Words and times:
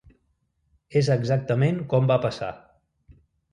És 1.01 1.09
exactament 1.17 1.79
com 1.93 2.11
va 2.15 2.19
passar. 2.27 2.51